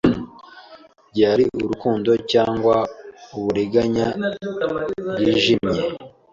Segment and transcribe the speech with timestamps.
[1.11, 2.75] Byari urukundo cyangwa
[3.35, 4.07] uburiganya
[5.17, 5.81] bwijimye